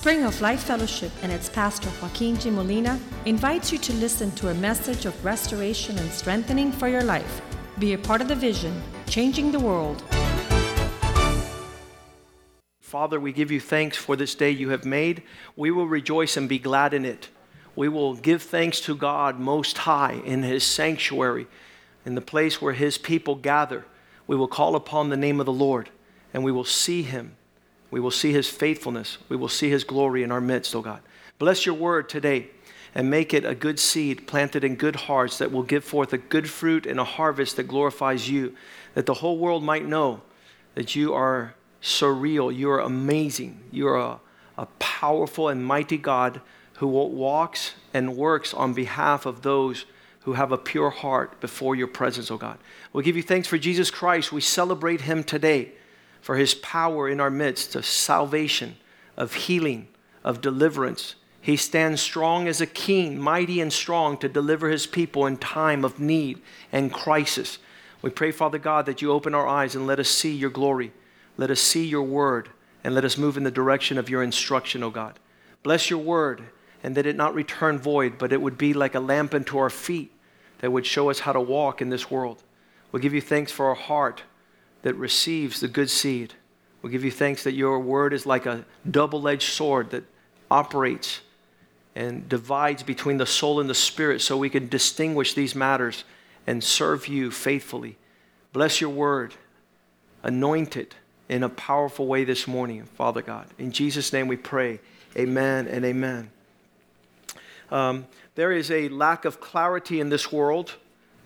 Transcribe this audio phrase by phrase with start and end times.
[0.00, 2.50] Spring of Life Fellowship and its pastor Joaquin G.
[2.50, 7.42] Molina invites you to listen to a message of restoration and strengthening for your life.
[7.80, 10.04] Be a part of the vision, changing the world.
[12.80, 15.24] Father, we give you thanks for this day you have made.
[15.56, 17.28] We will rejoice and be glad in it.
[17.74, 21.48] We will give thanks to God Most High in His sanctuary,
[22.06, 23.84] in the place where His people gather.
[24.28, 25.90] We will call upon the name of the Lord
[26.32, 27.34] and we will see Him
[27.90, 29.18] we will see his faithfulness.
[29.28, 31.00] We will see his glory in our midst, oh God.
[31.38, 32.48] Bless your word today
[32.94, 36.18] and make it a good seed planted in good hearts that will give forth a
[36.18, 38.54] good fruit and a harvest that glorifies you,
[38.94, 40.20] that the whole world might know
[40.74, 44.20] that you are surreal, you are amazing, you are a,
[44.56, 46.40] a powerful and mighty God
[46.74, 49.84] who walks and works on behalf of those
[50.20, 52.58] who have a pure heart before your presence, oh God.
[52.92, 54.32] We'll give you thanks for Jesus Christ.
[54.32, 55.72] We celebrate him today
[56.20, 58.76] for his power in our midst of salvation,
[59.16, 59.88] of healing,
[60.24, 61.14] of deliverance.
[61.40, 65.84] He stands strong as a king, mighty and strong to deliver his people in time
[65.84, 66.40] of need
[66.72, 67.58] and crisis.
[68.02, 70.92] We pray, Father God, that you open our eyes and let us see your glory.
[71.36, 72.50] Let us see your word
[72.84, 75.18] and let us move in the direction of your instruction, O God.
[75.62, 76.42] Bless your word
[76.82, 79.70] and that it not return void, but it would be like a lamp unto our
[79.70, 80.12] feet
[80.58, 82.42] that would show us how to walk in this world.
[82.90, 84.22] We'll give you thanks for our heart
[84.82, 86.34] that receives the good seed.
[86.82, 90.04] We give you thanks that your word is like a double edged sword that
[90.50, 91.20] operates
[91.94, 96.04] and divides between the soul and the spirit so we can distinguish these matters
[96.46, 97.96] and serve you faithfully.
[98.52, 99.34] Bless your word.
[100.22, 100.94] Anoint it
[101.28, 103.46] in a powerful way this morning, Father God.
[103.58, 104.80] In Jesus' name we pray.
[105.16, 106.30] Amen and amen.
[107.70, 110.74] Um, there is a lack of clarity in this world.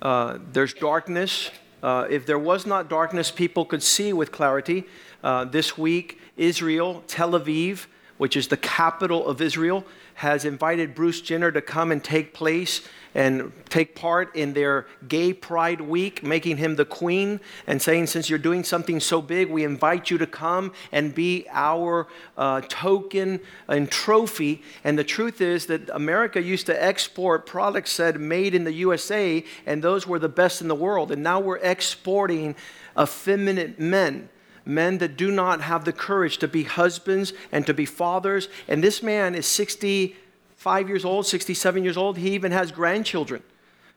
[0.00, 1.50] Uh, there's darkness.
[1.83, 4.84] Uh, if there was not darkness, people could see with clarity.
[5.25, 7.86] Uh, this week, Israel, Tel Aviv,
[8.19, 9.84] which is the capital of Israel,
[10.22, 15.33] has invited Bruce Jenner to come and take place and take part in their gay
[15.33, 19.64] pride week, making him the queen and saying, Since you're doing something so big, we
[19.64, 22.06] invite you to come and be our
[22.38, 24.62] uh, token and trophy.
[24.84, 29.44] And the truth is that America used to export products said made in the USA,
[29.66, 31.11] and those were the best in the world.
[31.11, 32.55] And now we're exporting
[32.96, 34.28] effeminate men
[34.64, 38.48] men that do not have the courage to be husbands and to be fathers.
[38.68, 42.18] And this man is 65 years old, 67 years old.
[42.18, 43.42] He even has grandchildren.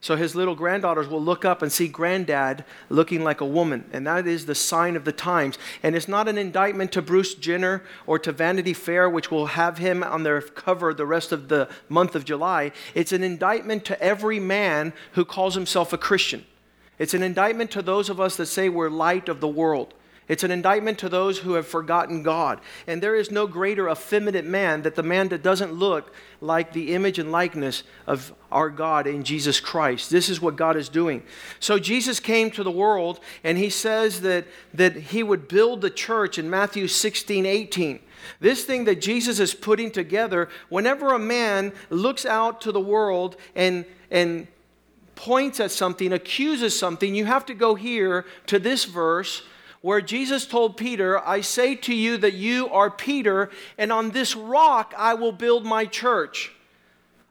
[0.06, 3.90] So his little granddaughters will look up and see granddad looking like a woman.
[3.92, 5.58] And that is the sign of the times.
[5.82, 9.80] And it's not an indictment to Bruce Jenner or to Vanity Fair, which will have
[9.80, 12.72] him on their cover the rest of the month of July.
[12.94, 16.46] It's an indictment to every man who calls himself a Christian.
[17.00, 19.96] It's an indictment to those of us that say we're light of the world.
[20.28, 22.60] It's an indictment to those who have forgotten God.
[22.88, 26.96] And there is no greater effeminate man that the man that doesn't look like the
[26.96, 30.10] image and likeness of our God in Jesus Christ.
[30.10, 31.22] This is what God is doing.
[31.60, 35.92] So Jesus came to the world and he says that, that he would build the
[35.92, 38.00] church in Matthew 16, 18.
[38.40, 43.38] This thing that Jesus is putting together, whenever a man looks out to the world
[43.56, 44.48] and, and
[45.14, 49.44] points at something, accuses something, you have to go here to this verse
[49.86, 54.36] where Jesus told Peter, I say to you that you are Peter, and on this
[54.36, 56.52] rock I will build my church.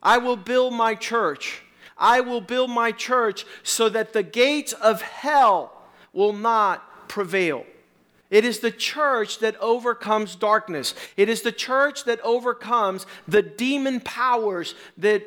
[0.01, 1.63] I will build my church.
[1.99, 5.83] I will build my church so that the gates of hell
[6.13, 7.67] will not prevail.
[8.31, 10.95] It is the church that overcomes darkness.
[11.17, 15.25] It is the church that overcomes the demon powers that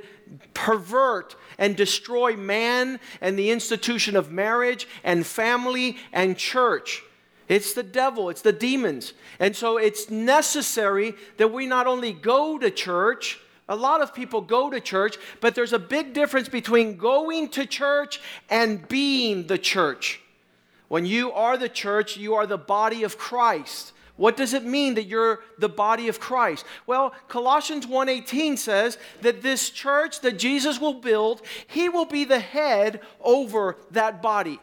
[0.54, 7.04] pervert and destroy man and the institution of marriage and family and church.
[7.48, 9.14] It's the devil, it's the demons.
[9.40, 14.42] And so it's necessary that we not only go to church, a lot of people
[14.42, 19.58] go to church, but there's a big difference between going to church and being the
[19.58, 20.22] church.
[20.88, 23.94] When you are the church, you are the body of Christ.
[24.16, 26.66] What does it mean that you're the body of Christ?
[26.88, 32.40] Well, Colossians 1:18 says that this church that Jesus will build, he will be the
[32.40, 34.60] head over that body.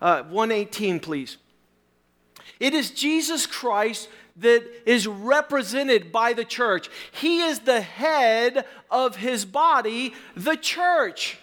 [0.00, 1.38] Uh, 118, please.
[2.60, 6.90] It is Jesus Christ that is represented by the church.
[7.12, 11.38] He is the head of his body, the church.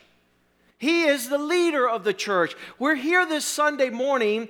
[0.77, 2.55] He is the leader of the church.
[2.79, 4.49] We're here this Sunday morning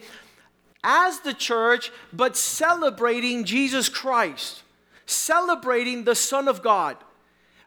[0.84, 4.64] as the church, but celebrating Jesus Christ,
[5.06, 6.98] celebrating the Son of God,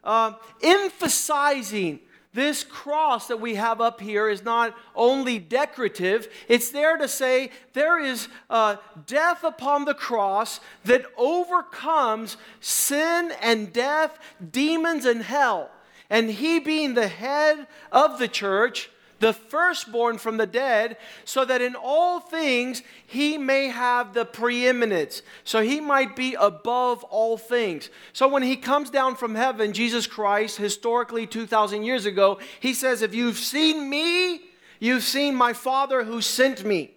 [0.02, 0.32] uh,
[0.62, 2.00] emphasizing
[2.34, 7.50] This cross that we have up here is not only decorative, it's there to say
[7.74, 8.76] there is uh,
[9.06, 14.18] death upon the cross that overcomes sin and death,
[14.50, 15.70] demons and hell.
[16.10, 21.62] And he, being the head of the church, the firstborn from the dead, so that
[21.62, 25.22] in all things he may have the preeminence.
[25.44, 27.90] So he might be above all things.
[28.12, 33.02] So when he comes down from heaven, Jesus Christ, historically 2,000 years ago, he says,
[33.02, 34.42] If you've seen me,
[34.80, 36.90] you've seen my Father who sent me.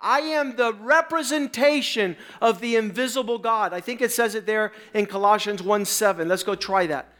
[0.00, 3.72] I am the representation of the invisible God.
[3.72, 6.28] I think it says it there in Colossians 1 7.
[6.28, 7.12] Let's go try that.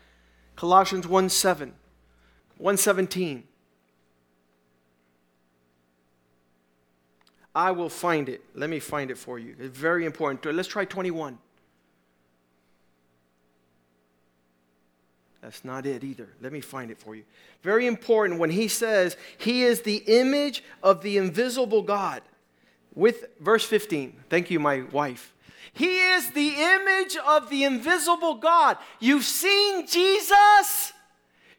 [0.55, 1.75] Colossians 1 7.
[2.59, 3.45] 117.
[7.59, 8.41] I will find it.
[8.55, 9.57] Let me find it for you.
[9.59, 10.55] It's very important.
[10.55, 11.37] Let's try 21.
[15.41, 16.29] That's not it either.
[16.41, 17.25] Let me find it for you.
[17.65, 22.23] Very important when he says he is the image of the invisible God.
[22.95, 24.15] With verse 15.
[24.31, 25.35] Thank you, my wife.
[25.73, 28.77] He is the image of the invisible God.
[29.01, 30.93] You've seen Jesus.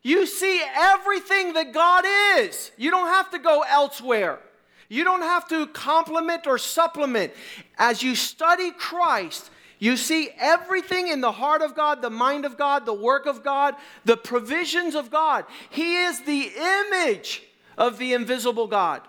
[0.02, 2.06] You see everything that God
[2.38, 2.72] is.
[2.78, 4.40] You don't have to go elsewhere.
[4.90, 7.32] You don't have to complement or supplement.
[7.78, 12.58] As you study Christ, you see everything in the heart of God, the mind of
[12.58, 15.46] God, the work of God, the provisions of God.
[15.70, 17.44] He is the image
[17.78, 19.02] of the invisible God.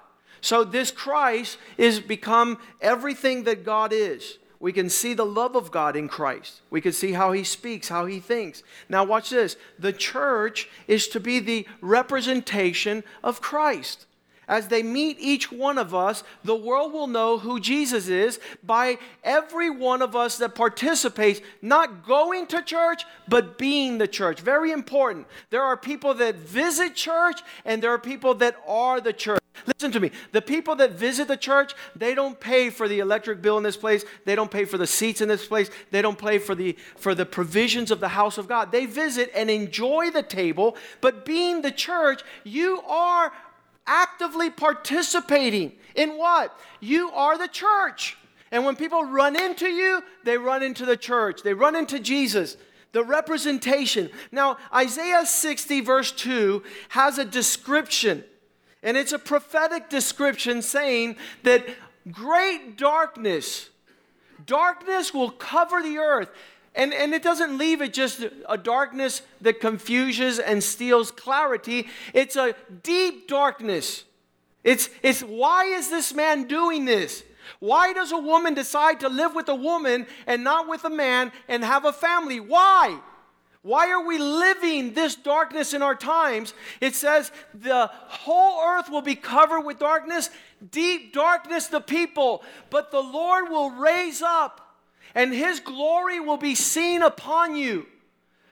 [0.43, 4.39] So this Christ is become everything that God is.
[4.61, 6.61] We can see the love of God in Christ.
[6.69, 8.63] We can see how he speaks, how he thinks.
[8.91, 9.57] Now watch this.
[9.79, 14.07] The church is to be the representation of Christ
[14.51, 18.99] as they meet each one of us, the world will know who Jesus is by
[19.23, 24.41] every one of us that participates, not going to church, but being the church.
[24.41, 25.29] Very important.
[25.51, 29.41] There are people that visit church, and there are people that are the church.
[29.67, 30.11] Listen to me.
[30.33, 33.77] The people that visit the church, they don't pay for the electric bill in this
[33.77, 34.05] place.
[34.25, 35.71] They don't pay for the seats in this place.
[35.93, 38.73] They don't pay for the for the provisions of the house of God.
[38.73, 43.33] They visit and enjoy the table, but being the church, you are
[43.91, 46.57] actively participating in what?
[46.79, 48.17] You are the church.
[48.53, 52.57] And when people run into you, they run into the church, they run into Jesus.
[52.93, 54.11] The representation.
[54.33, 58.25] Now, Isaiah 60, verse 2, has a description,
[58.83, 61.15] and it's a prophetic description saying
[61.45, 61.69] that
[62.11, 63.71] great darkness,
[64.45, 66.31] darkness will cover the earth.
[66.75, 71.89] And, and it doesn't leave it just a darkness that confuses and steals clarity.
[72.15, 74.05] It's a deep darkness.
[74.63, 77.25] It's, it's why is this man doing this?
[77.59, 81.33] Why does a woman decide to live with a woman and not with a man
[81.49, 82.39] and have a family?
[82.39, 83.01] Why?
[83.63, 86.55] Why are we living this darkness in our times?
[86.81, 90.31] It says the whole earth will be covered with darkness,
[90.71, 94.60] deep darkness, the people, but the Lord will raise up
[95.15, 97.87] and his glory will be seen upon you.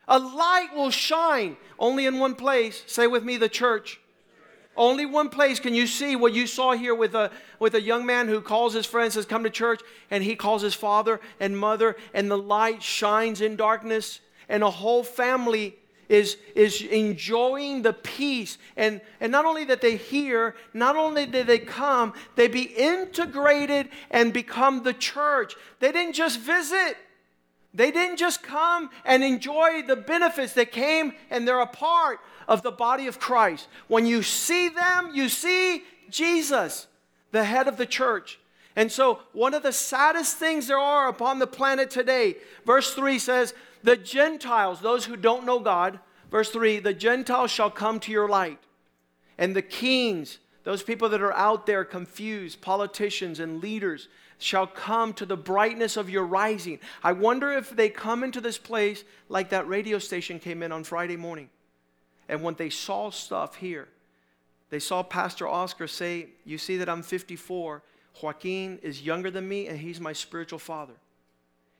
[0.06, 2.82] A light will shine only in one place.
[2.87, 4.00] Say with me, the church.
[4.76, 8.06] Only one place can you see what you saw here with a, with a young
[8.06, 11.58] man who calls his friends, says, Come to church, and he calls his father and
[11.58, 15.75] mother, and the light shines in darkness, and a whole family
[16.08, 18.58] is, is enjoying the peace.
[18.76, 23.88] And, and not only that they hear, not only did they come, they be integrated
[24.10, 25.55] and become the church.
[25.81, 26.96] They didn't just visit.
[27.75, 30.54] They didn't just come and enjoy the benefits.
[30.54, 33.68] They came and they're a part of the body of Christ.
[33.88, 36.87] When you see them, you see Jesus,
[37.30, 38.40] the head of the church.
[38.75, 43.18] And so, one of the saddest things there are upon the planet today, verse 3
[43.18, 45.99] says, the Gentiles, those who don't know God,
[46.30, 48.58] verse 3 the Gentiles shall come to your light,
[49.37, 54.08] and the kings, those people that are out there confused, politicians and leaders,
[54.38, 56.78] shall come to the brightness of your rising.
[57.02, 60.85] I wonder if they come into this place like that radio station came in on
[60.85, 61.50] Friday morning.
[62.28, 63.88] And when they saw stuff here,
[64.70, 67.82] they saw Pastor Oscar say, You see that I'm 54.
[68.23, 70.94] Joaquin is younger than me, and he's my spiritual father.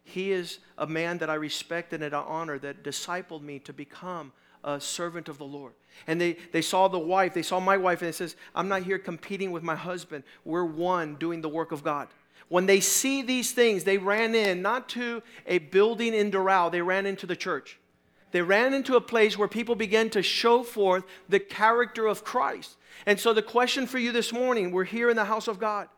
[0.09, 3.73] He is a man that I respect and that I honor that discipled me to
[3.73, 4.33] become
[4.65, 5.75] a servant of the Lord.
[6.07, 8.83] And they, they saw the wife, they saw my wife, and it says, I'm not
[8.83, 10.25] here competing with my husband.
[10.45, 12.09] We're one doing the work of God.
[12.49, 16.81] When they see these things, they ran in, not to a building in Doral, they
[16.81, 17.79] ran into the church.
[18.31, 22.77] They ran into a place where people began to show forth the character of Christ.
[23.07, 25.89] And so, the question for you this morning we're here in the house of God,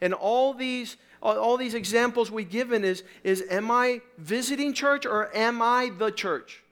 [0.00, 5.34] and all these all these examples we've given is, is am I visiting church or
[5.36, 6.62] am I the church?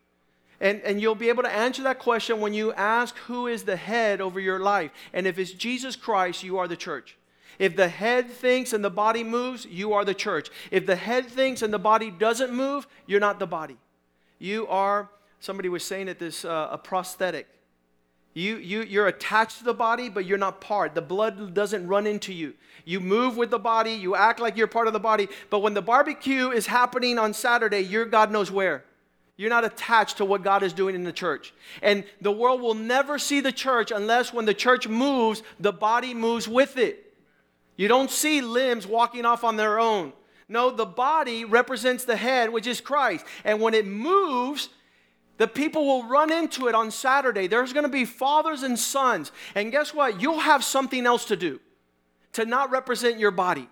[0.61, 3.77] And, and you'll be able to answer that question when you ask who is the
[3.77, 4.91] head over your life.
[5.13, 7.17] And if it's Jesus Christ, you are the church.
[7.59, 10.51] If the head thinks and the body moves, you are the church.
[10.71, 13.77] If the head thinks and the body doesn't move, you're not the body.
[14.39, 17.49] You are, somebody was saying it, this uh, a prosthetic.
[18.37, 20.95] You, you, you're attached to the body, but you're not part.
[20.95, 22.53] The blood doesn't run into you.
[22.85, 25.73] You move with the body, you act like you're part of the body, but when
[25.73, 28.85] the barbecue is happening on Saturday, you're God knows where.
[29.39, 31.55] You're not attached to what God is doing in the church.
[31.81, 36.13] And the world will never see the church unless when the church moves, the body
[36.13, 37.15] moves with it.
[37.77, 40.13] You don't see limbs walking off on their own.
[40.47, 43.25] No, the body represents the head, which is Christ.
[43.45, 44.69] And when it moves,
[45.39, 47.47] the people will run into it on Saturday.
[47.47, 49.33] There's going to be fathers and sons.
[49.55, 50.21] And guess what?
[50.21, 51.61] You'll have something else to do
[52.33, 53.69] to not represent your body.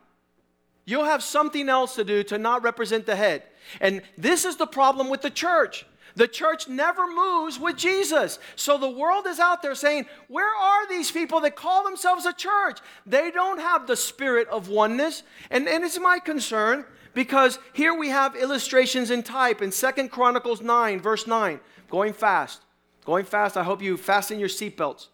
[0.84, 3.42] You'll have something else to do to not represent the head.
[3.80, 5.86] And this is the problem with the church.
[6.16, 8.38] The church never moves with Jesus.
[8.54, 12.32] So the world is out there saying, Where are these people that call themselves a
[12.32, 12.78] church?
[13.04, 15.22] They don't have the spirit of oneness.
[15.50, 20.60] And, and it's my concern because here we have illustrations in type in Second Chronicles
[20.60, 21.60] 9, verse 9.
[21.88, 22.62] Going fast.
[23.04, 23.56] Going fast.
[23.56, 25.08] I hope you fasten your seatbelts.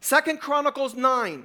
[0.00, 1.44] Second Chronicles 9.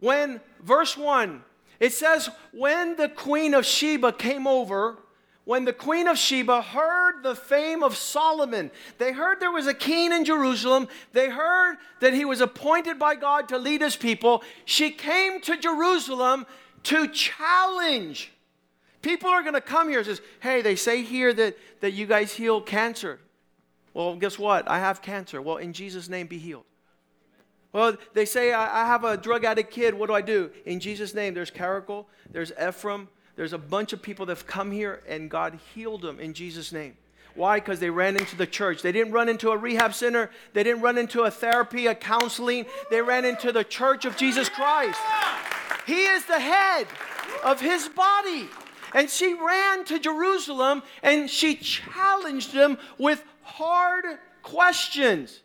[0.00, 1.42] When, verse 1,
[1.80, 4.98] it says, when the queen of Sheba came over,
[5.44, 9.74] when the queen of Sheba heard the fame of Solomon, they heard there was a
[9.74, 14.44] king in Jerusalem, they heard that he was appointed by God to lead his people.
[14.66, 16.44] She came to Jerusalem
[16.88, 18.32] to challenge.
[19.00, 22.06] People are going to come here and says, "Hey, they say here that that you
[22.06, 23.18] guys heal cancer."
[23.94, 24.68] Well, guess what?
[24.68, 25.40] I have cancer.
[25.42, 26.64] Well, in Jesus' name, be healed.
[27.72, 29.94] Well, they say, I, I have a drug addict kid.
[29.94, 30.50] What do I do?
[30.64, 34.70] In Jesus' name, there's Caracal, there's Ephraim, there's a bunch of people that have come
[34.72, 36.96] here and God healed them in Jesus' name.
[37.34, 37.60] Why?
[37.60, 38.82] Because they ran into the church.
[38.82, 40.30] They didn't run into a rehab center.
[40.54, 42.66] They didn't run into a therapy, a counseling.
[42.90, 44.98] They ran into the church of Jesus Christ.
[45.88, 46.86] He is the head
[47.42, 48.46] of his body.
[48.92, 54.04] And she ran to Jerusalem and she challenged him with hard
[54.42, 55.40] questions.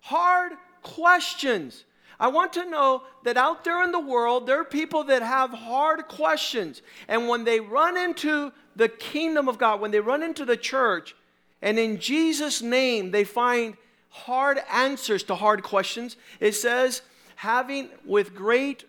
[0.00, 1.84] Hard questions.
[2.20, 5.50] I want to know that out there in the world, there are people that have
[5.50, 6.80] hard questions.
[7.08, 11.16] And when they run into the kingdom of God, when they run into the church,
[11.60, 13.76] and in Jesus' name they find
[14.10, 17.02] hard answers to hard questions, it says,
[17.36, 18.84] having with great,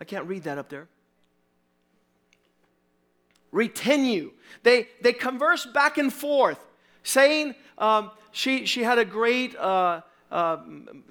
[0.00, 0.88] I can't read that up there.
[3.52, 4.32] Retinue.
[4.62, 6.58] They, they converse back and forth,
[7.02, 9.56] saying um, she, she had a great.
[9.56, 10.00] Uh,
[10.34, 10.58] uh,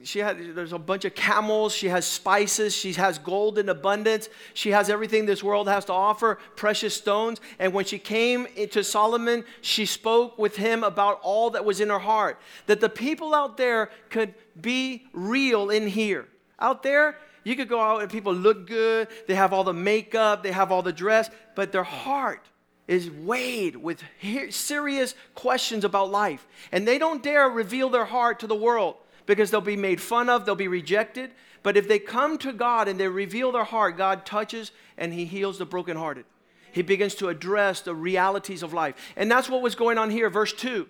[0.04, 4.28] she had there's a bunch of camels she has spices she has gold in abundance
[4.54, 7.40] she has everything this world has to offer precious stones.
[7.58, 11.88] And when she came to solomon she spoke with him about all that was in
[11.88, 16.28] her heart that the people out there could be real in here.
[16.60, 20.44] Out there you could go out and people look good they have all the makeup
[20.44, 22.46] they have all the dress but their heart
[22.90, 24.04] is weighed with
[24.50, 26.46] serious questions about life.
[26.74, 30.30] And they don't dare reveal their heart to the world because they'll be made fun
[30.30, 31.32] of, they'll be rejected.
[31.62, 35.26] But if they come to God and they reveal their heart, God touches and He
[35.26, 36.26] heals the brokenhearted.
[36.72, 38.96] He begins to address the realities of life.
[39.16, 40.88] And that's what was going on here, verse 2.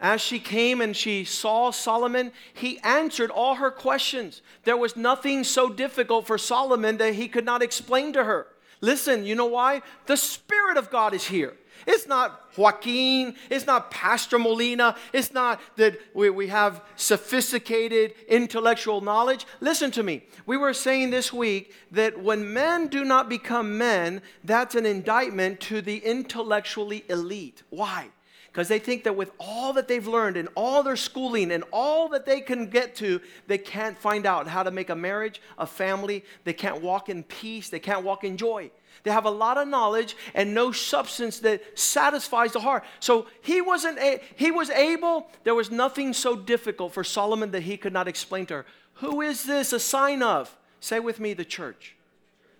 [0.00, 4.40] As she came and she saw Solomon, he answered all her questions.
[4.64, 8.46] There was nothing so difficult for Solomon that he could not explain to her.
[8.80, 9.82] Listen, you know why?
[10.06, 11.54] The Spirit of God is here.
[11.86, 13.34] It's not Joaquin.
[13.48, 14.96] It's not Pastor Molina.
[15.12, 19.46] It's not that we, we have sophisticated intellectual knowledge.
[19.60, 20.24] Listen to me.
[20.46, 25.60] We were saying this week that when men do not become men, that's an indictment
[25.60, 27.62] to the intellectually elite.
[27.70, 28.10] Why?
[28.52, 32.08] Because they think that with all that they've learned and all their schooling and all
[32.08, 35.66] that they can get to, they can't find out how to make a marriage, a
[35.66, 36.24] family.
[36.42, 37.68] They can't walk in peace.
[37.68, 38.72] They can't walk in joy.
[39.04, 42.84] They have a lot of knowledge and no substance that satisfies the heart.
[42.98, 47.62] So he wasn't a, he was able, there was nothing so difficult for Solomon that
[47.62, 48.66] he could not explain to her.
[48.94, 50.54] Who is this a sign of?
[50.80, 51.94] Say with me the church.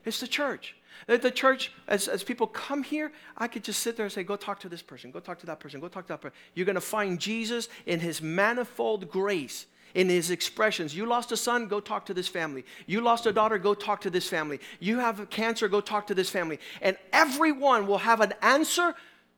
[0.05, 0.77] It's the church.
[1.07, 4.37] The church, as, as people come here, I could just sit there and say, go
[4.37, 6.37] talk to this person, go talk to that person, go talk to that person.
[6.55, 10.95] You're going to find Jesus in his manifold grace in his expressions.
[10.95, 12.65] You lost a son, go talk to this family.
[12.87, 14.61] You lost a daughter, go talk to this family.
[14.79, 16.61] You have cancer, go talk to this family.
[16.81, 18.95] And everyone will have an answer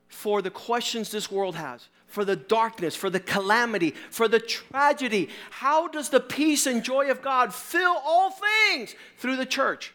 [0.09, 5.31] for the questions this world has, for the darkness, for the calamity, for the tragedy.
[5.51, 9.95] How does the peace and joy of God fill all things through the church?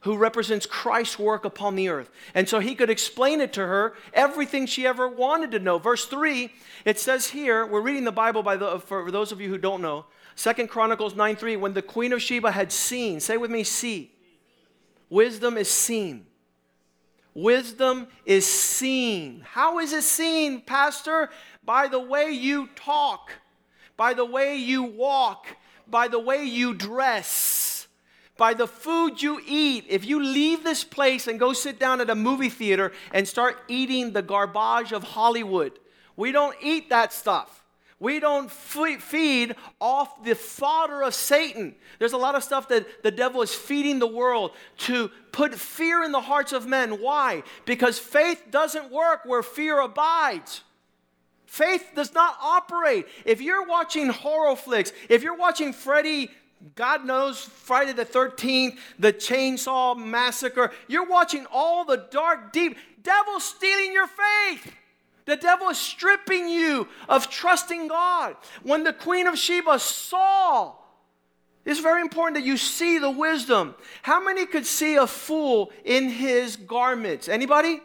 [0.00, 2.10] Who represents Christ's work upon the earth.
[2.34, 5.78] And so he could explain it to her, everything she ever wanted to know.
[5.78, 6.52] Verse 3,
[6.84, 9.82] it says here, we're reading the Bible by the, for those of you who don't
[9.82, 10.06] know.
[10.34, 14.12] Second Chronicles 9 3, when the queen of Sheba had seen, say with me, see.
[15.10, 16.24] Wisdom is seen.
[17.34, 19.42] Wisdom is seen.
[19.46, 21.30] How is it seen, Pastor?
[21.64, 23.32] By the way you talk,
[23.96, 25.46] by the way you walk,
[25.86, 27.28] by the way you dress,
[28.36, 29.84] by the food you eat.
[29.88, 33.58] If you leave this place and go sit down at a movie theater and start
[33.68, 35.78] eating the garbage of Hollywood,
[36.16, 37.60] we don't eat that stuff.
[37.98, 41.74] We don't feed off the fodder of Satan.
[41.98, 46.02] There's a lot of stuff that the devil is feeding the world to put fear
[46.02, 47.02] in the hearts of men.
[47.02, 47.42] Why?
[47.66, 50.62] Because faith doesn't work where fear abides.
[51.44, 53.06] Faith does not operate.
[53.26, 56.30] If you're watching horror flicks, if you're watching Freddy,
[56.74, 63.40] God knows, Friday the 13th, the Chainsaw Massacre, you're watching all the dark, deep, devil
[63.40, 64.74] stealing your faith.
[65.24, 68.36] The devil is stripping you of trusting God.
[68.62, 70.74] When the queen of Sheba saw,
[71.64, 73.74] it's very important that you see the wisdom.
[74.02, 77.28] How many could see a fool in his garments?
[77.28, 77.80] Anybody?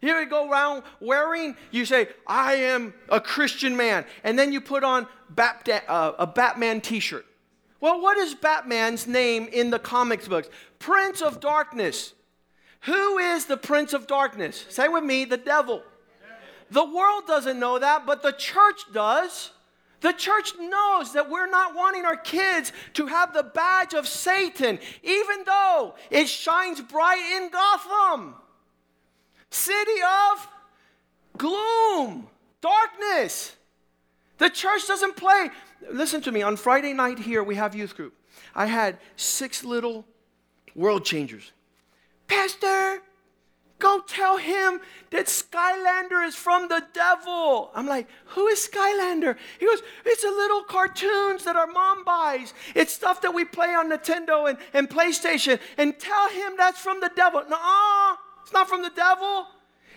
[0.00, 4.04] Here you go around wearing, you say, I am a Christian man.
[4.24, 5.06] And then you put on
[5.38, 7.26] uh, a Batman t shirt.
[7.80, 10.48] Well, what is Batman's name in the comics books?
[10.78, 12.14] Prince of Darkness.
[12.82, 14.66] Who is the Prince of Darkness?
[14.68, 15.82] Say with me, the devil.
[16.70, 19.50] The world doesn't know that, but the church does.
[20.00, 24.78] The church knows that we're not wanting our kids to have the badge of Satan,
[25.02, 28.36] even though it shines bright in Gotham
[29.50, 30.00] city
[30.32, 30.48] of
[31.36, 32.28] gloom,
[32.60, 33.56] darkness.
[34.40, 35.50] The church doesn't play.
[35.92, 38.14] Listen to me, on Friday night here, we have youth group.
[38.54, 40.06] I had six little
[40.74, 41.52] world changers.
[42.26, 43.02] Pastor,
[43.78, 44.80] go tell him
[45.10, 47.70] that Skylander is from the devil.
[47.74, 49.36] I'm like, who is Skylander?
[49.58, 52.54] He goes, it's a little cartoons that our mom buys.
[52.74, 55.60] It's stuff that we play on Nintendo and, and PlayStation.
[55.76, 57.42] And tell him that's from the devil.
[57.46, 59.48] No, it's not from the devil.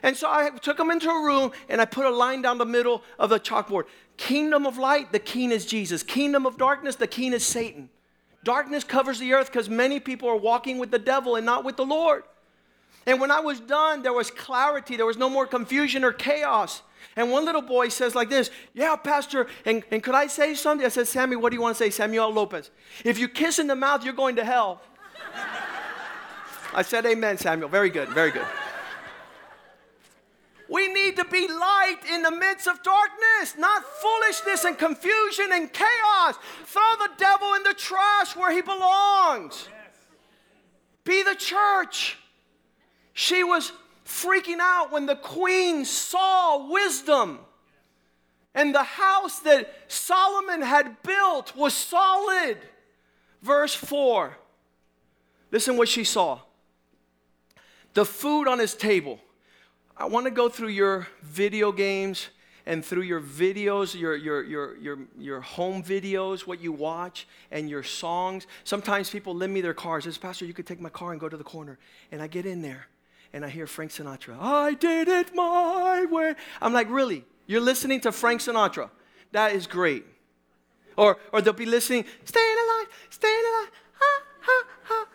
[0.03, 2.65] And so I took him into a room and I put a line down the
[2.65, 3.85] middle of the chalkboard.
[4.17, 6.03] Kingdom of light, the king is Jesus.
[6.03, 7.89] Kingdom of darkness, the king is Satan.
[8.43, 11.77] Darkness covers the earth because many people are walking with the devil and not with
[11.77, 12.23] the Lord.
[13.05, 14.95] And when I was done, there was clarity.
[14.95, 16.81] There was no more confusion or chaos.
[17.15, 20.85] And one little boy says like this, yeah, pastor, and, and could I say something?
[20.85, 21.89] I said, Sammy, what do you want to say?
[21.89, 22.71] Samuel Lopez.
[23.03, 24.81] If you kiss in the mouth, you're going to hell.
[26.73, 27.69] I said, amen, Samuel.
[27.69, 28.47] Very good, very good.
[31.23, 36.35] To be light in the midst of darkness, not foolishness and confusion and chaos.
[36.65, 39.69] Throw the devil in the trash where he belongs.
[41.03, 42.17] Be the church.
[43.13, 43.71] She was
[44.05, 47.39] freaking out when the queen saw wisdom.
[48.53, 52.57] And the house that Solomon had built was solid.
[53.41, 54.37] Verse 4.
[55.51, 56.39] Listen what she saw.
[57.93, 59.19] The food on his table
[59.95, 62.29] I want to go through your video games
[62.65, 67.69] and through your videos, your, your, your, your, your home videos, what you watch, and
[67.69, 68.47] your songs.
[68.63, 70.05] Sometimes people lend me their cars.
[70.05, 71.77] Says, Pastor, you could take my car and go to the corner.
[72.11, 72.87] And I get in there
[73.33, 74.37] and I hear Frank Sinatra.
[74.39, 76.35] I did it my way.
[76.61, 77.25] I'm like, really?
[77.47, 78.89] You're listening to Frank Sinatra?
[79.31, 80.05] That is great.
[80.95, 83.71] Or, or they'll be listening, staying alive, staying alive.
[83.99, 85.07] Ha, ha, ha.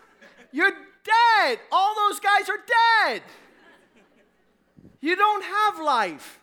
[0.51, 1.59] You're dead.
[1.71, 2.59] All those guys are
[3.07, 3.23] dead.
[5.01, 6.39] You don't have life.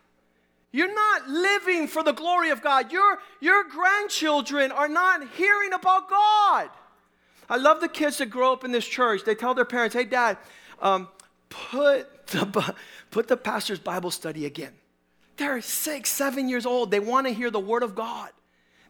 [0.72, 2.92] You're not living for the glory of God.
[2.92, 6.68] Your, your grandchildren are not hearing about God.
[7.48, 9.24] I love the kids that grow up in this church.
[9.24, 10.36] They tell their parents, hey, dad,
[10.82, 11.08] um,
[11.48, 12.74] put, the,
[13.10, 14.72] put the pastor's Bible study again.
[15.36, 16.90] They're six, seven years old.
[16.90, 18.30] They want to hear the word of God.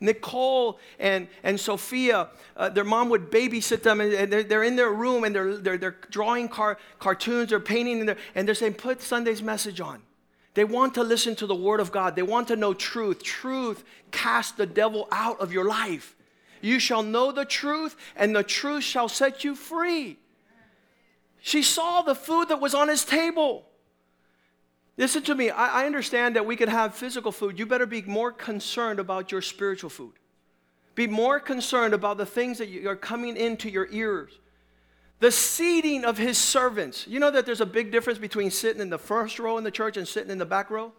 [0.07, 4.93] Nicole and, and Sophia, uh, their mom would babysit them, and they're, they're in their
[4.93, 8.75] room and they're, they're, they're drawing car, cartoons or painting, and they're, and they're saying,
[8.75, 10.03] Put Sunday's message on.
[10.55, 13.23] They want to listen to the Word of God, they want to know truth.
[13.23, 16.17] Truth casts the devil out of your life.
[16.63, 20.19] You shall know the truth, and the truth shall set you free.
[21.41, 23.67] She saw the food that was on his table.
[24.99, 25.51] Listen to me.
[25.51, 27.59] I, I understand that we could have physical food.
[27.59, 30.15] You better be more concerned about your spiritual food.
[30.95, 34.33] Be more concerned about the things that you, are coming into your ears.
[35.21, 37.07] The seating of his servants.
[37.07, 39.71] You know that there's a big difference between sitting in the first row in the
[39.71, 40.93] church and sitting in the back row?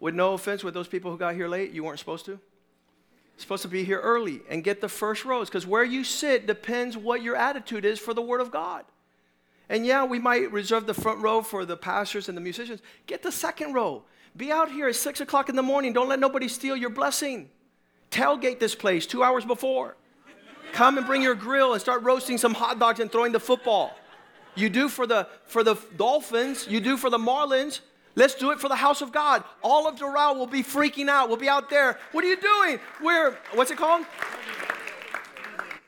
[0.00, 2.38] With no offense with those people who got here late, you weren't supposed to.
[3.36, 6.96] supposed to be here early and get the first rows because where you sit depends
[6.96, 8.84] what your attitude is for the Word of God.
[9.68, 12.80] And yeah, we might reserve the front row for the pastors and the musicians.
[13.06, 14.04] Get the second row.
[14.36, 15.92] Be out here at six o'clock in the morning.
[15.92, 17.50] Don't let nobody steal your blessing.
[18.10, 19.96] Tailgate this place two hours before.
[20.72, 23.94] Come and bring your grill and start roasting some hot dogs and throwing the football.
[24.54, 27.80] You do for the for the Dolphins, you do for the Marlins.
[28.14, 29.44] Let's do it for the house of God.
[29.62, 31.28] All of Doral will be freaking out.
[31.28, 31.98] We'll be out there.
[32.10, 32.80] What are you doing?
[33.00, 34.04] We're what's it called?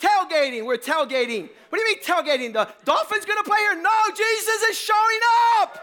[0.01, 0.65] Tailgating.
[0.65, 1.49] We're tailgating.
[1.69, 2.53] What do you mean tailgating?
[2.53, 3.81] The Dolphins gonna play here?
[3.81, 5.21] No, Jesus is showing
[5.59, 5.79] up.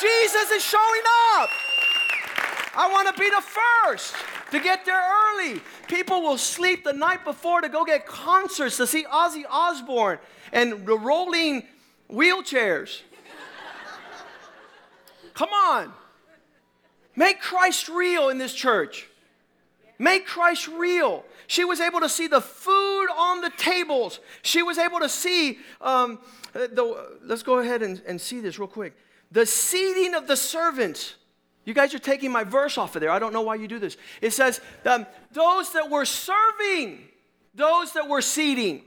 [0.00, 1.02] Jesus is showing
[1.36, 1.50] up.
[2.76, 4.14] I want to be the first
[4.50, 5.60] to get there early.
[5.88, 10.18] People will sleep the night before to go get concerts to see Ozzy Osbourne
[10.52, 11.64] and the rolling
[12.10, 13.02] wheelchairs.
[15.34, 15.92] Come on.
[17.16, 19.08] Make Christ real in this church.
[19.98, 21.24] Make Christ real.
[21.46, 24.20] She was able to see the food on the tables.
[24.42, 26.18] She was able to see, um,
[26.52, 28.96] the, let's go ahead and, and see this real quick.
[29.30, 31.14] The seating of the servants.
[31.64, 33.10] You guys are taking my verse off of there.
[33.10, 33.96] I don't know why you do this.
[34.20, 37.00] It says, um, those that were serving,
[37.54, 38.82] those that were seating.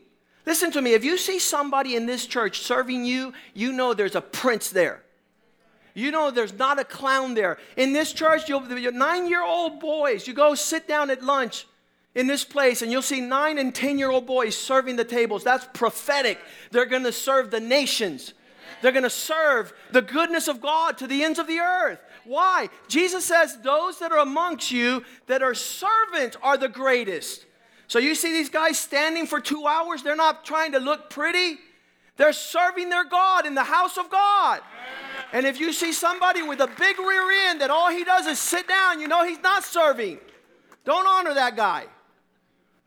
[0.46, 0.94] Listen to me.
[0.94, 5.04] If you see somebody in this church serving you, you know there's a prince there.
[5.94, 7.58] You know there's not a clown there.
[7.76, 11.66] In this church, you'll, nine year old boys, you go sit down at lunch
[12.18, 15.44] in this place and you'll see nine and 10 year old boys serving the tables.
[15.44, 16.40] That's prophetic.
[16.72, 18.34] They're going to serve the nations.
[18.82, 22.00] They're going to serve the goodness of God to the ends of the earth.
[22.26, 22.70] Why?
[22.88, 27.46] Jesus says, Those that are amongst you that are servants are the greatest.
[27.88, 31.58] So you see these guys standing for two hours, they're not trying to look pretty,
[32.18, 34.62] they're serving their God in the house of God.
[35.34, 38.40] And if you see somebody with a big rear end that all he does is
[38.40, 40.18] sit down, you know he's not serving.
[40.84, 41.86] Don't honor that guy.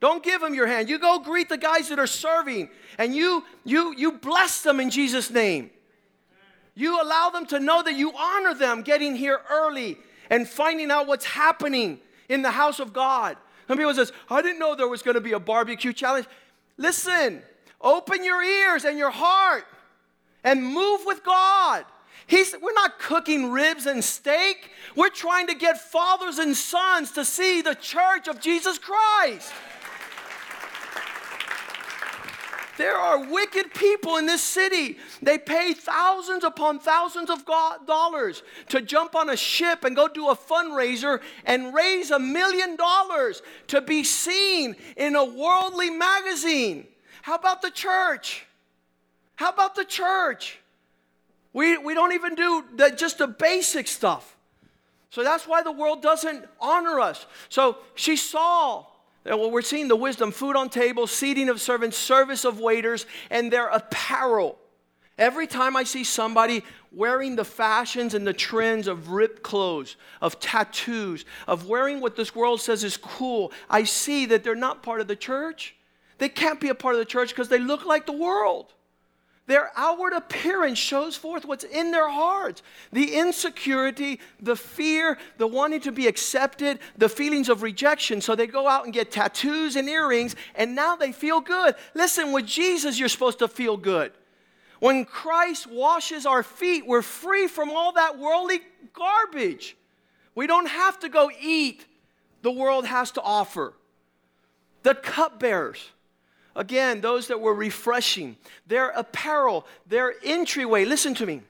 [0.00, 0.88] Don't give them your hand.
[0.88, 4.90] You go greet the guys that are serving and you you you bless them in
[4.90, 5.70] Jesus name.
[6.74, 9.98] You allow them to know that you honor them getting here early
[10.30, 13.36] and finding out what's happening in the house of God.
[13.68, 16.26] Some people says, I didn't know there was going to be a barbecue challenge.
[16.76, 17.42] Listen,
[17.80, 19.66] open your ears and your heart
[20.42, 21.84] and move with God.
[22.26, 24.70] He's, we're not cooking ribs and steak.
[24.96, 29.52] We're trying to get fathers and sons to see the church of Jesus Christ.
[32.80, 34.96] There are wicked people in this city.
[35.20, 40.30] They pay thousands upon thousands of dollars to jump on a ship and go do
[40.30, 46.86] a fundraiser and raise a million dollars to be seen in a worldly magazine.
[47.20, 48.46] How about the church?
[49.36, 50.58] How about the church?
[51.52, 54.38] We, we don't even do the, just the basic stuff.
[55.10, 57.26] So that's why the world doesn't honor us.
[57.50, 58.86] So she saw
[59.24, 63.52] well, we're seeing the wisdom food on tables, seating of servants, service of waiters, and
[63.52, 64.58] their apparel.
[65.18, 70.40] Every time I see somebody wearing the fashions and the trends of ripped clothes, of
[70.40, 75.02] tattoos, of wearing what this world says is cool, I see that they're not part
[75.02, 75.76] of the church.
[76.16, 78.72] They can't be a part of the church because they look like the world.
[79.50, 85.80] Their outward appearance shows forth what's in their hearts the insecurity, the fear, the wanting
[85.80, 88.20] to be accepted, the feelings of rejection.
[88.20, 91.74] So they go out and get tattoos and earrings, and now they feel good.
[91.94, 94.12] Listen, with Jesus, you're supposed to feel good.
[94.78, 98.60] When Christ washes our feet, we're free from all that worldly
[98.92, 99.76] garbage.
[100.36, 101.84] We don't have to go eat,
[102.42, 103.74] the world has to offer.
[104.84, 105.90] The cupbearers
[106.56, 108.36] Again, those that were refreshing,
[108.66, 110.84] their apparel, their entryway.
[110.84, 111.42] Listen to me.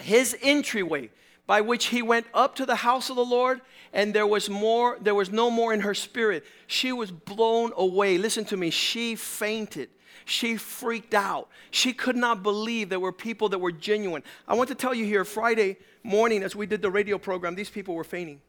[0.00, 1.10] His entryway
[1.46, 3.60] by which he went up to the house of the Lord,
[3.92, 6.44] and there was more, there was no more in her spirit.
[6.66, 8.16] She was blown away.
[8.16, 8.70] Listen to me.
[8.70, 9.90] She fainted.
[10.24, 11.48] She freaked out.
[11.70, 14.22] She could not believe there were people that were genuine.
[14.46, 17.70] I want to tell you here, Friday morning, as we did the radio program, these
[17.70, 18.40] people were fainting.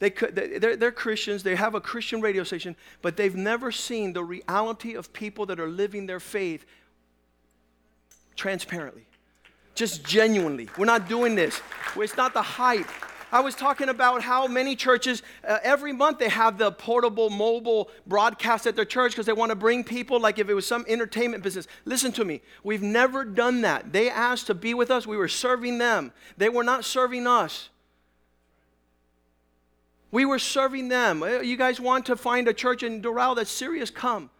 [0.00, 4.14] They could, they're, they're Christians, they have a Christian radio station, but they've never seen
[4.14, 6.64] the reality of people that are living their faith
[8.34, 9.06] transparently,
[9.74, 10.68] just genuinely.
[10.78, 11.60] We're not doing this.
[11.96, 12.88] It's not the hype.
[13.32, 17.90] I was talking about how many churches, uh, every month they have the portable mobile
[18.06, 20.84] broadcast at their church because they want to bring people like if it was some
[20.88, 21.68] entertainment business.
[21.84, 22.40] Listen to me.
[22.64, 23.92] We've never done that.
[23.92, 26.12] They asked to be with us, we were serving them.
[26.36, 27.69] They were not serving us.
[30.10, 31.22] We were serving them.
[31.22, 33.90] Uh, you guys want to find a church in Doral that's serious?
[33.90, 34.30] Come.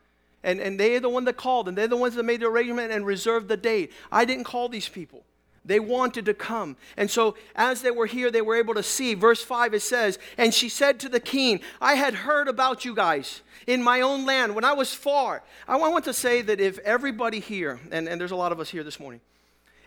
[0.42, 2.92] And, and they're the one that called, and they're the ones that made the arrangement
[2.92, 3.92] and reserved the date.
[4.10, 5.24] I didn't call these people.
[5.64, 6.76] They wanted to come.
[6.96, 9.12] And so, as they were here, they were able to see.
[9.12, 12.94] Verse 5 it says, And she said to the king, I had heard about you
[12.94, 15.42] guys in my own land when I was far.
[15.68, 18.70] I want to say that if everybody here, and, and there's a lot of us
[18.70, 19.20] here this morning,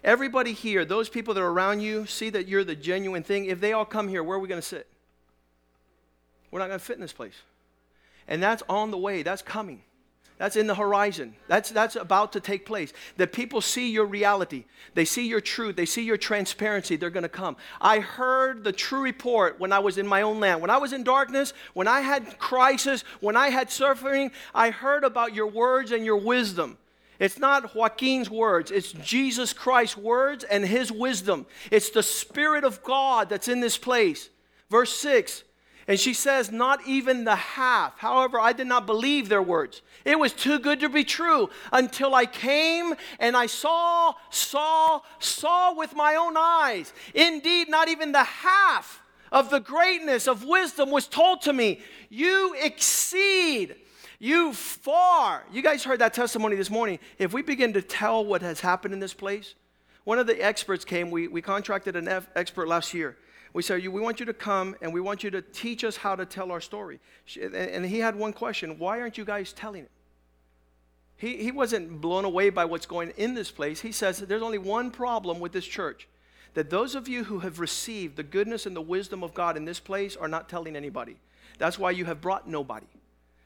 [0.04, 3.46] everybody here, those people that are around you, see that you're the genuine thing.
[3.46, 4.88] If they all come here, where are we going to sit?
[6.54, 7.34] We're not going to fit in this place.
[8.28, 9.82] And that's on the way, that's coming.
[10.38, 11.34] That's in the horizon.
[11.48, 12.94] That's, that's about to take place.
[13.18, 14.66] That people see your reality.
[14.94, 15.76] They see your truth.
[15.76, 16.96] They see your transparency.
[16.96, 17.58] They're going to come.
[17.82, 20.62] I heard the true report when I was in my own land.
[20.62, 25.04] When I was in darkness, when I had crisis, when I had suffering, I heard
[25.04, 26.78] about your words and your wisdom.
[27.18, 31.48] It's not Joaquin's words, it's Jesus Christ's words and his wisdom.
[31.72, 34.30] It's the Spirit of God that's in this place.
[34.70, 35.44] Verse 6
[35.88, 37.98] and she says, Not even the half.
[37.98, 39.82] However, I did not believe their words.
[40.06, 45.74] It was too good to be true until I came and I saw, saw, saw
[45.74, 46.94] with my own eyes.
[47.14, 51.82] Indeed, not even the half of the greatness of wisdom was told to me.
[52.10, 53.76] You exceed,
[54.20, 55.44] you far.
[55.52, 57.00] You guys heard that testimony this morning.
[57.18, 59.56] If we begin to tell what has happened in this place,
[60.06, 63.18] one of the experts came, we, we contracted an F- expert last year
[63.54, 66.16] we said, We want you to come and we want you to teach us how
[66.16, 67.00] to tell our story.
[67.54, 69.92] And he had one question Why aren't you guys telling it?
[71.16, 73.82] He, he wasn't blown away by what's going in this place.
[73.82, 76.08] He says, There's only one problem with this church
[76.56, 79.66] that those of you who have received the goodness and the wisdom of God in
[79.66, 81.18] this place are not telling anybody.
[81.58, 82.86] That's why you have brought nobody.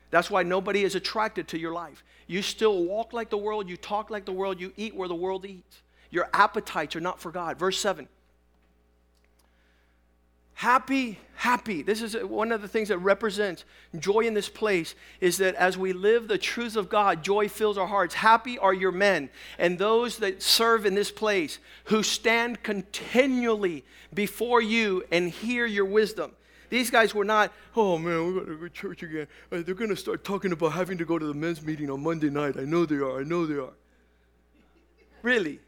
[0.09, 2.03] That's why nobody is attracted to your life.
[2.27, 5.15] You still walk like the world, you talk like the world, you eat where the
[5.15, 5.81] world eats.
[6.09, 7.59] Your appetites are not for God.
[7.59, 8.07] Verse 7
[10.57, 13.63] happy happy this is one of the things that represents
[13.99, 17.77] joy in this place is that as we live the truth of god joy fills
[17.77, 22.63] our hearts happy are your men and those that serve in this place who stand
[22.63, 26.31] continually before you and hear your wisdom
[26.69, 29.27] these guys were not, oh man, we're going to go to church again.
[29.53, 32.03] Uh, they're going to start talking about having to go to the men's meeting on
[32.03, 32.57] Monday night.
[32.57, 33.21] I know they are.
[33.21, 33.71] I know they are.
[35.21, 35.61] Really?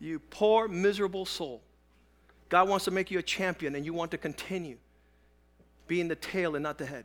[0.00, 1.62] You poor, miserable soul.
[2.54, 4.76] God wants to make you a champion and you want to continue
[5.88, 7.04] being the tail and not the head.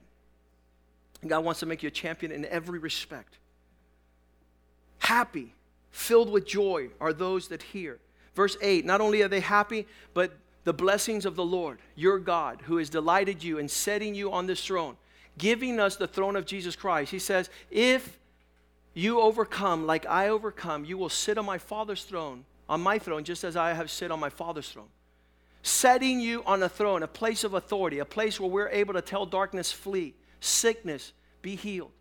[1.26, 3.40] God wants to make you a champion in every respect.
[5.00, 5.56] Happy,
[5.90, 7.98] filled with joy are those that hear.
[8.36, 12.62] Verse 8 not only are they happy, but the blessings of the Lord, your God,
[12.66, 14.98] who has delighted you in setting you on this throne,
[15.40, 17.10] giving us the throne of Jesus Christ.
[17.10, 18.20] He says, If
[18.94, 23.24] you overcome like I overcome, you will sit on my Father's throne, on my throne,
[23.24, 24.90] just as I have sit on my Father's throne
[25.62, 29.02] setting you on a throne, a place of authority, a place where we're able to
[29.02, 31.92] tell darkness, flee, sickness, be healed,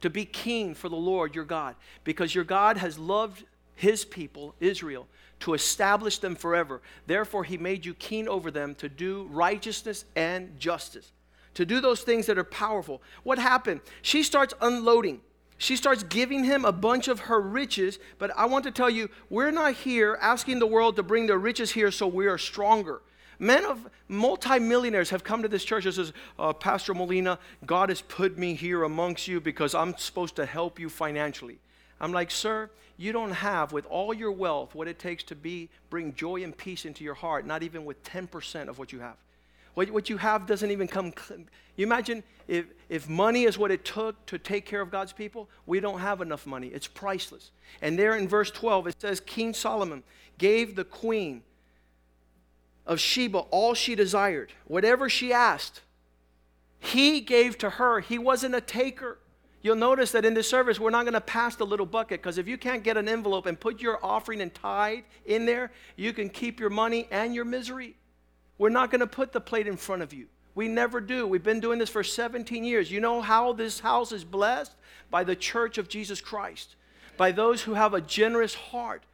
[0.00, 4.54] to be king for the Lord your God, because your God has loved his people,
[4.60, 5.06] Israel,
[5.40, 6.80] to establish them forever.
[7.06, 11.12] Therefore, he made you king over them to do righteousness and justice,
[11.54, 13.02] to do those things that are powerful.
[13.22, 13.80] What happened?
[14.02, 15.20] She starts unloading.
[15.58, 19.08] She starts giving him a bunch of her riches, but I want to tell you,
[19.30, 23.00] we're not here asking the world to bring their riches here so we are stronger.
[23.38, 28.00] Men of multimillionaires have come to this church and says, uh, Pastor Molina, God has
[28.02, 31.58] put me here amongst you because I'm supposed to help you financially.
[32.00, 35.68] I'm like, sir, you don't have with all your wealth what it takes to be
[35.90, 39.16] bring joy and peace into your heart, not even with 10% of what you have.
[39.76, 41.12] What, what you have doesn't even come.
[41.76, 45.50] You imagine if, if money is what it took to take care of God's people,
[45.66, 46.68] we don't have enough money.
[46.68, 47.50] It's priceless.
[47.82, 50.02] And there in verse 12, it says King Solomon
[50.38, 51.42] gave the queen
[52.86, 55.82] of Sheba all she desired, whatever she asked.
[56.78, 58.00] He gave to her.
[58.00, 59.18] He wasn't a taker.
[59.60, 62.38] You'll notice that in this service, we're not going to pass the little bucket because
[62.38, 66.14] if you can't get an envelope and put your offering and tithe in there, you
[66.14, 67.94] can keep your money and your misery.
[68.58, 70.26] We're not going to put the plate in front of you.
[70.54, 71.26] We never do.
[71.26, 72.90] We've been doing this for 17 years.
[72.90, 74.74] You know how this house is blessed?
[75.10, 76.76] By the church of Jesus Christ,
[77.16, 79.04] by those who have a generous heart.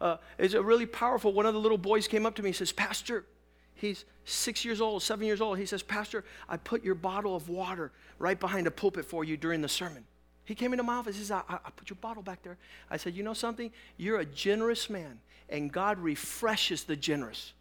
[0.00, 1.32] Uh, it's a really powerful.
[1.32, 3.26] One of the little boys came up to me and says, Pastor,
[3.74, 5.58] he's six years old, seven years old.
[5.58, 9.36] He says, Pastor, I put your bottle of water right behind the pulpit for you
[9.36, 10.04] during the sermon.
[10.44, 11.16] He came into my office.
[11.16, 12.56] He says, I, I put your bottle back there.
[12.90, 13.70] I said, You know something?
[13.98, 15.20] You're a generous man,
[15.50, 17.52] and God refreshes the generous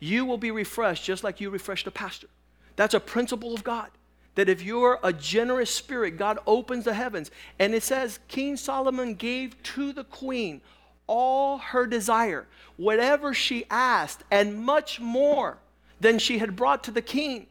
[0.00, 2.28] you will be refreshed just like you refreshed a pastor.
[2.76, 3.90] That's a principle of God.
[4.34, 7.30] That if you're a generous spirit, God opens the heavens.
[7.58, 10.60] And it says, King Solomon gave to the queen
[11.06, 15.58] all her desire, whatever she asked, and much more
[16.00, 17.46] than she had brought to the king.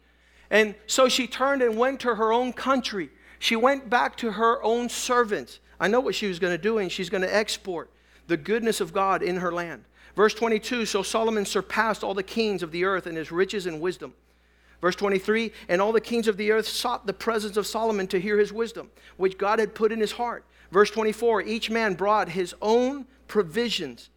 [0.50, 3.10] And so she turned and went to her own country.
[3.40, 5.60] She went back to her own servants.
[5.80, 7.90] I know what she was going to do, and she's going to export
[8.28, 9.86] the goodness of God in her land.
[10.16, 13.82] Verse 22 So Solomon surpassed all the kings of the earth in his riches and
[13.82, 14.14] wisdom.
[14.82, 18.20] Verse 23 And all the kings of the earth sought the presence of Solomon to
[18.20, 20.46] hear his wisdom, which God had put in his heart.
[20.72, 24.10] Verse 24 Each man brought his own provisions.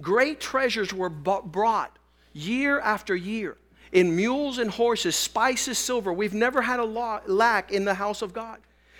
[0.00, 1.98] Great treasures were brought
[2.32, 3.56] year after year
[3.92, 6.12] in mules and horses, spices, silver.
[6.12, 8.58] We've never had a lack in the house of God.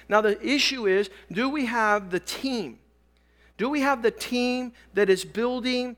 [0.08, 2.78] Now, the issue is do we have the team?
[3.56, 5.96] Do we have the team that is building?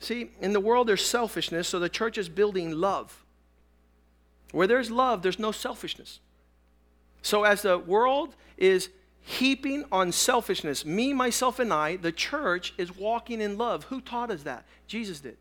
[0.00, 3.24] See, in the world there's selfishness, so the church is building love.
[4.52, 6.20] Where there's love, there's no selfishness.
[7.22, 8.88] So, as the world is
[9.20, 13.84] heaping on selfishness, me, myself, and I, the church is walking in love.
[13.84, 14.64] Who taught us that?
[14.86, 15.36] Jesus did.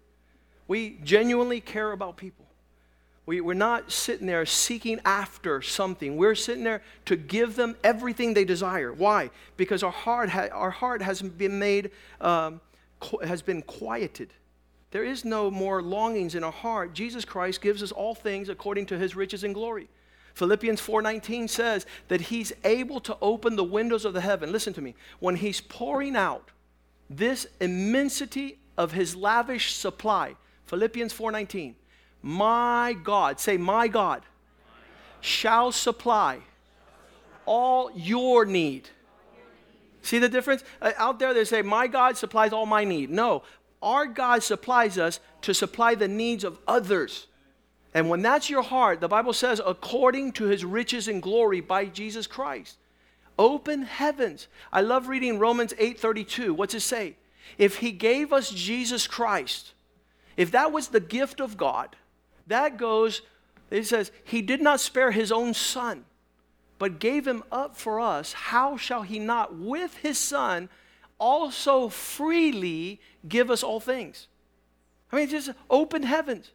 [0.68, 2.46] We genuinely care about people.
[3.26, 6.18] We, we're not sitting there seeking after something.
[6.18, 8.92] We're sitting there to give them everything they desire.
[8.92, 9.30] Why?
[9.56, 12.60] Because our heart, ha- our heart has been made, um,
[13.00, 14.34] qu- has been quieted.
[14.92, 16.94] There is no more longings in our heart.
[16.94, 19.88] Jesus Christ gives us all things according to his riches and glory.
[20.34, 24.52] Philippians 4:19 says that he's able to open the windows of the heaven.
[24.52, 24.96] Listen to me.
[25.20, 26.52] When he's pouring out
[27.10, 30.36] this immensity of his lavish supply.
[30.66, 31.76] Philippians 4:19
[32.22, 34.24] my God, say, my God,
[35.22, 36.40] shall supply
[37.46, 38.90] all your need.
[40.02, 40.64] See the difference?
[40.82, 43.10] Uh, out there, they say, My God supplies all my need.
[43.10, 43.44] No,
[43.82, 47.28] our God supplies us to supply the needs of others.
[47.94, 51.86] And when that's your heart, the Bible says, according to his riches and glory by
[51.86, 52.78] Jesus Christ.
[53.38, 54.48] Open heavens.
[54.72, 56.54] I love reading Romans 8:32.
[56.54, 57.16] What's it say?
[57.58, 59.74] If he gave us Jesus Christ,
[60.38, 61.96] if that was the gift of God,
[62.48, 63.22] that goes,
[63.72, 66.06] it says, He did not spare His own Son,
[66.78, 68.34] but gave Him up for us.
[68.34, 70.70] How shall He not, with His Son,
[71.20, 74.28] also freely give us all things?
[75.12, 76.52] I mean, just open heavens,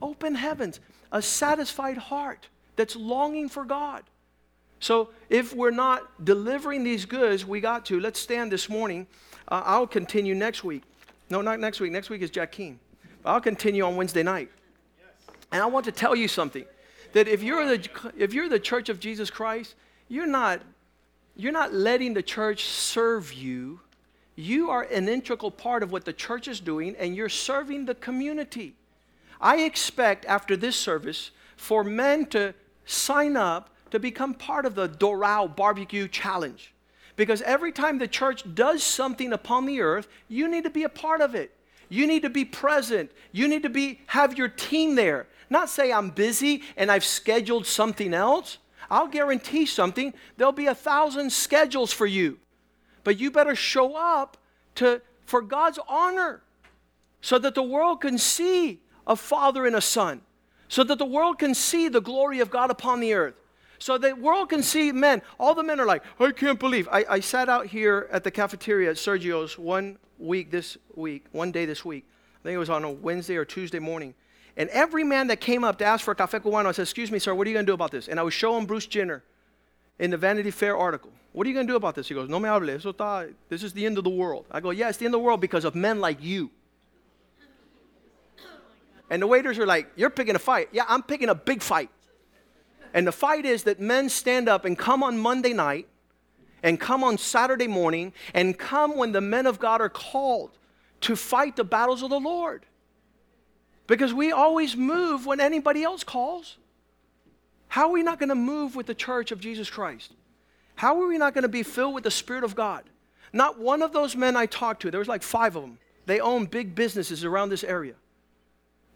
[0.00, 0.80] open heavens,
[1.12, 4.04] a satisfied heart that's longing for God.
[4.80, 7.98] So if we're not delivering these goods, we got to.
[7.98, 9.06] Let's stand this morning.
[9.48, 10.82] Uh, I'll continue next week.
[11.30, 11.92] No, not next week.
[11.92, 12.78] Next week is Jack Keane.
[13.24, 14.50] I'll continue on Wednesday night.
[15.50, 16.64] And I want to tell you something
[17.12, 19.74] that if you're the, if you're the church of Jesus Christ,
[20.08, 20.60] you're not,
[21.34, 23.80] you're not letting the church serve you.
[24.36, 27.94] You are an integral part of what the church is doing, and you're serving the
[27.94, 28.74] community.
[29.40, 34.88] I expect after this service for men to sign up to become part of the
[34.88, 36.72] Doral Barbecue Challenge.
[37.16, 40.88] Because every time the church does something upon the earth, you need to be a
[40.88, 41.54] part of it.
[41.88, 43.10] You need to be present.
[43.32, 45.28] You need to be have your team there.
[45.48, 48.58] Not say I'm busy and I've scheduled something else.
[48.90, 50.12] I'll guarantee something.
[50.36, 52.38] There'll be a thousand schedules for you.
[53.06, 54.36] But you better show up
[54.74, 56.42] to, for God's honor
[57.20, 60.22] so that the world can see a father and a son,
[60.66, 63.36] so that the world can see the glory of God upon the earth.
[63.78, 65.22] So that the world can see men.
[65.38, 66.88] All the men are like, I can't believe.
[66.90, 71.52] I, I sat out here at the cafeteria at Sergio's one week this week, one
[71.52, 72.04] day this week.
[72.40, 74.14] I think it was on a Wednesday or Tuesday morning.
[74.56, 77.12] And every man that came up to ask for a café cubano, I said, Excuse
[77.12, 78.08] me, sir, what are you going to do about this?
[78.08, 79.22] And I was showing Bruce Jenner
[80.00, 81.12] in the Vanity Fair article.
[81.36, 82.08] What are you going to do about this?
[82.08, 84.46] He goes, No me hable, eso está, this is the end of the world.
[84.50, 86.50] I go, Yeah, it's the end of the world because of men like you.
[89.10, 90.70] And the waiters are like, You're picking a fight.
[90.72, 91.90] Yeah, I'm picking a big fight.
[92.94, 95.86] And the fight is that men stand up and come on Monday night
[96.62, 100.52] and come on Saturday morning and come when the men of God are called
[101.02, 102.64] to fight the battles of the Lord.
[103.86, 106.56] Because we always move when anybody else calls.
[107.68, 110.14] How are we not going to move with the church of Jesus Christ?
[110.76, 112.84] How are we not going to be filled with the Spirit of God?
[113.32, 115.78] Not one of those men I talked to, there was like five of them.
[116.06, 117.94] They own big businesses around this area.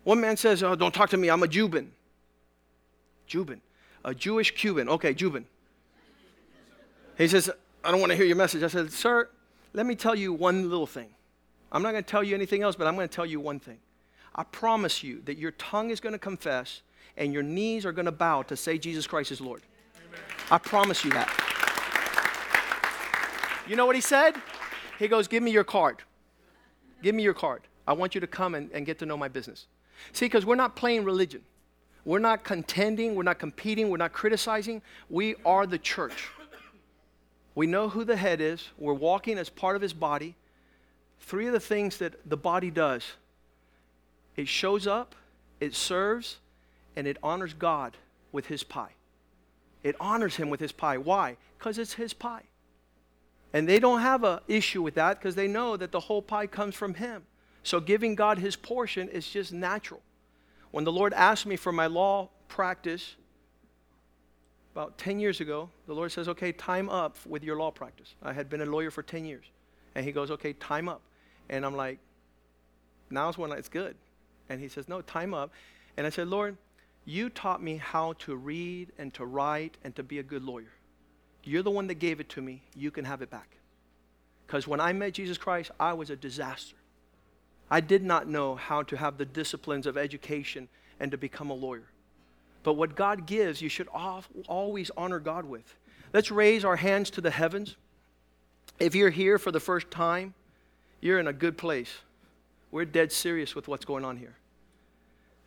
[0.04, 1.88] One man says, Oh, don't talk to me, I'm a Juban.
[3.28, 3.60] Juban.
[4.04, 4.88] A Jewish Cuban.
[4.88, 5.44] Okay, Juban.
[7.18, 7.50] He says,
[7.84, 8.62] I don't want to hear your message.
[8.62, 9.28] I said, Sir,
[9.72, 11.08] let me tell you one little thing.
[11.72, 13.60] I'm not going to tell you anything else, but I'm going to tell you one
[13.60, 13.78] thing.
[14.34, 16.82] I promise you that your tongue is going to confess
[17.16, 19.62] and your knees are going to bow to say Jesus Christ is Lord.
[20.08, 20.20] Amen.
[20.50, 21.49] I promise you that.
[23.70, 24.34] You know what he said?
[24.98, 25.98] He goes, Give me your card.
[27.04, 27.62] Give me your card.
[27.86, 29.68] I want you to come and, and get to know my business.
[30.10, 31.42] See, because we're not playing religion.
[32.04, 33.14] We're not contending.
[33.14, 33.88] We're not competing.
[33.88, 34.82] We're not criticizing.
[35.08, 36.30] We are the church.
[37.54, 38.68] We know who the head is.
[38.76, 40.34] We're walking as part of his body.
[41.20, 43.04] Three of the things that the body does
[44.34, 45.14] it shows up,
[45.60, 46.38] it serves,
[46.96, 47.96] and it honors God
[48.32, 48.94] with his pie.
[49.84, 50.98] It honors him with his pie.
[50.98, 51.36] Why?
[51.56, 52.42] Because it's his pie.
[53.52, 56.46] And they don't have an issue with that because they know that the whole pie
[56.46, 57.22] comes from Him.
[57.62, 60.00] So giving God His portion is just natural.
[60.70, 63.16] When the Lord asked me for my law practice
[64.72, 68.14] about 10 years ago, the Lord says, Okay, time up with your law practice.
[68.22, 69.46] I had been a lawyer for 10 years.
[69.94, 71.02] And He goes, Okay, time up.
[71.48, 71.98] And I'm like,
[73.10, 73.96] Now's when it's good.
[74.48, 75.50] And He says, No, time up.
[75.96, 76.56] And I said, Lord,
[77.04, 80.72] you taught me how to read and to write and to be a good lawyer.
[81.44, 82.62] You're the one that gave it to me.
[82.74, 83.48] You can have it back.
[84.46, 86.76] Because when I met Jesus Christ, I was a disaster.
[87.70, 90.68] I did not know how to have the disciplines of education
[90.98, 91.86] and to become a lawyer.
[92.62, 95.74] But what God gives, you should always honor God with.
[96.12, 97.76] Let's raise our hands to the heavens.
[98.78, 100.34] If you're here for the first time,
[101.00, 101.90] you're in a good place.
[102.70, 104.34] We're dead serious with what's going on here.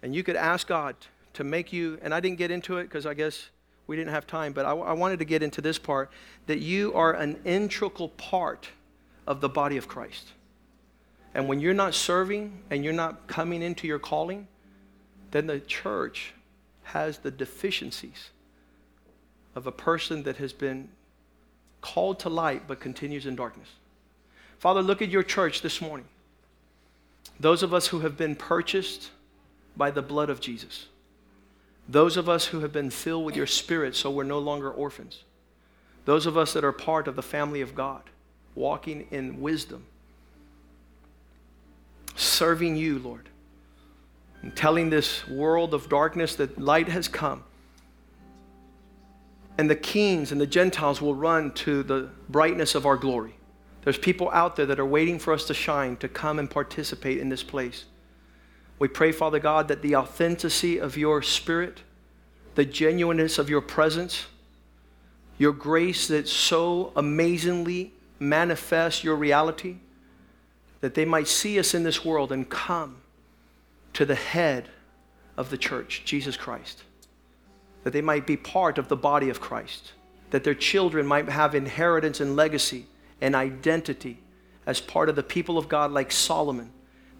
[0.01, 0.95] And you could ask God
[1.33, 3.49] to make you, and I didn't get into it because I guess
[3.87, 6.09] we didn't have time, but I, I wanted to get into this part
[6.47, 8.69] that you are an integral part
[9.27, 10.31] of the body of Christ.
[11.33, 14.47] And when you're not serving and you're not coming into your calling,
[15.31, 16.33] then the church
[16.83, 18.29] has the deficiencies
[19.55, 20.89] of a person that has been
[21.81, 23.67] called to light but continues in darkness.
[24.59, 26.05] Father, look at your church this morning.
[27.39, 29.09] Those of us who have been purchased
[29.75, 30.87] by the blood of Jesus.
[31.87, 35.23] Those of us who have been filled with your spirit so we're no longer orphans.
[36.05, 38.03] Those of us that are part of the family of God,
[38.55, 39.85] walking in wisdom,
[42.15, 43.29] serving you, Lord,
[44.41, 47.43] and telling this world of darkness that light has come.
[49.57, 53.35] And the kings and the Gentiles will run to the brightness of our glory.
[53.83, 57.19] There's people out there that are waiting for us to shine, to come and participate
[57.19, 57.85] in this place.
[58.83, 61.83] We pray, Father God, that the authenticity of your spirit,
[62.55, 64.25] the genuineness of your presence,
[65.37, 69.77] your grace that so amazingly manifests your reality,
[70.81, 72.97] that they might see us in this world and come
[73.93, 74.67] to the head
[75.37, 76.83] of the church, Jesus Christ.
[77.85, 79.93] That they might be part of the body of Christ.
[80.31, 82.87] That their children might have inheritance and legacy
[83.21, 84.17] and identity
[84.65, 86.72] as part of the people of God, like Solomon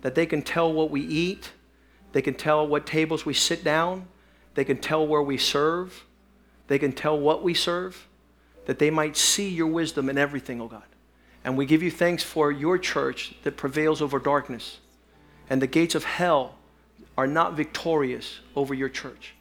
[0.03, 1.53] that they can tell what we eat,
[2.11, 4.05] they can tell what tables we sit down,
[4.53, 6.05] they can tell where we serve,
[6.67, 8.07] they can tell what we serve,
[8.65, 10.83] that they might see your wisdom in everything, oh God.
[11.45, 14.79] And we give you thanks for your church that prevails over darkness.
[15.49, 16.55] And the gates of hell
[17.17, 19.35] are not victorious over your church.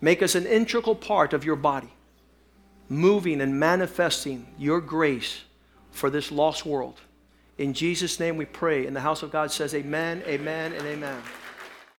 [0.00, 1.92] Make us an integral part of your body,
[2.88, 5.42] moving and manifesting your grace
[5.90, 7.00] for this lost world.
[7.58, 8.86] In Jesus' name we pray.
[8.86, 11.22] And the house of God says, Amen, amen, and amen.